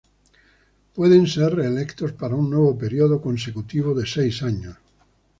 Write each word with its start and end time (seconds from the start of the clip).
Pueden 0.95 1.27
ser 1.27 1.53
reelectos 1.53 2.13
para 2.13 2.33
un 2.33 2.49
nuevo 2.49 2.75
periodo 2.75 3.21
consecutivo 3.21 3.93
de 3.93 4.07
seis 4.07 4.41
años. 4.41 4.75